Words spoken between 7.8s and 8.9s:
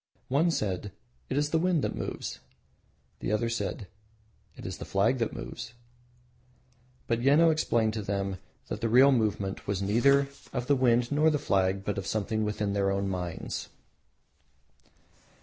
to them that the